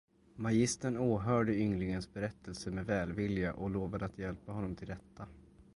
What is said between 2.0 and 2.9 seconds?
berättelse med